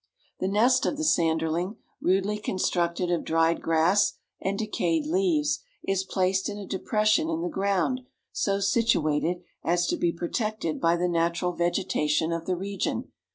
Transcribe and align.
The 0.39 0.47
nest 0.47 0.87
of 0.87 0.97
the 0.97 1.03
Sanderling, 1.03 1.75
rudely 2.01 2.39
constructed 2.39 3.11
of 3.11 3.23
dried 3.23 3.61
grass 3.61 4.13
and 4.41 4.57
decayed 4.57 5.05
leaves, 5.05 5.59
is 5.83 6.03
placed 6.05 6.49
in 6.49 6.57
a 6.57 6.65
depression 6.65 7.29
in 7.29 7.41
the 7.43 7.49
ground 7.49 8.01
so 8.31 8.59
situated 8.59 9.43
as 9.63 9.85
to 9.85 9.97
be 9.97 10.11
protected 10.11 10.81
by 10.81 10.95
the 10.97 11.07
natural 11.07 11.51
vegetation 11.53 12.31
of 12.31 12.47
the 12.47 12.55
region. 12.55 13.11